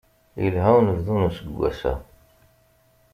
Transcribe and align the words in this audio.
Ilha 0.45 0.67
unebdu 0.77 1.15
n 1.19 1.27
useggas-a. 1.27 1.93